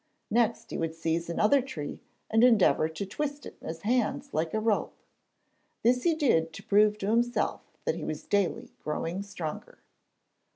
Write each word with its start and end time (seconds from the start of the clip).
Next 0.31 0.71
he 0.71 0.79
would 0.79 0.95
seize 0.95 1.29
another 1.29 1.61
tree 1.61 1.99
and 2.31 2.43
endeavour 2.43 2.89
to 2.89 3.05
twist 3.05 3.45
it 3.45 3.55
in 3.61 3.67
his 3.67 3.83
hands 3.83 4.33
like 4.33 4.51
a 4.55 4.59
rope. 4.59 4.97
This 5.83 6.01
he 6.01 6.15
did 6.15 6.53
to 6.53 6.63
prove 6.63 6.97
to 6.97 7.11
himself 7.11 7.61
that 7.85 7.93
he 7.93 8.03
was 8.03 8.23
daily 8.23 8.71
growing 8.83 9.21
stronger. 9.21 9.77